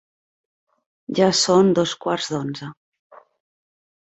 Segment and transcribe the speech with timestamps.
[1.19, 2.71] Ja són dos quarts d'onze.